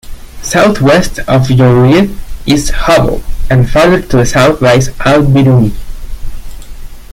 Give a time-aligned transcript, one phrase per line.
[0.41, 2.09] Southwest of Joliet
[2.47, 5.75] is Hubble and farther to the south lies Al-Biruni.